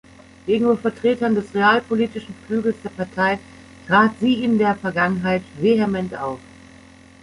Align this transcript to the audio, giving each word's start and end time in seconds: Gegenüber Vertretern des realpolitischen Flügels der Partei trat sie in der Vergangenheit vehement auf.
Gegenüber 0.47 0.77
Vertretern 0.77 1.35
des 1.35 1.53
realpolitischen 1.53 2.33
Flügels 2.47 2.75
der 2.83 2.89
Partei 2.89 3.37
trat 3.85 4.13
sie 4.19 4.43
in 4.43 4.57
der 4.57 4.75
Vergangenheit 4.75 5.43
vehement 5.59 6.15
auf. 6.15 6.39